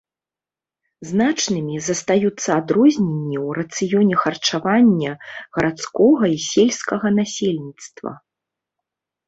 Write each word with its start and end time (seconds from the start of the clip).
Значнымі 1.09 1.75
застаюцца 1.87 2.49
адрозненні 2.61 3.37
ў 3.41 3.59
рацыёне 3.59 4.15
харчавання 4.23 5.11
гарадскога 5.59 6.23
і 6.39 6.43
сельскага 6.49 7.07
насельніцтва. 7.23 8.11